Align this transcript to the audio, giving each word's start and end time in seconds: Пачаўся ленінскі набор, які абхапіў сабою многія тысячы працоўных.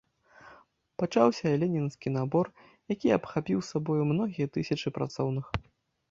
Пачаўся 1.01 1.51
ленінскі 1.63 2.13
набор, 2.15 2.45
які 2.93 3.07
абхапіў 3.17 3.59
сабою 3.67 4.03
многія 4.13 4.47
тысячы 4.55 4.87
працоўных. 4.97 5.45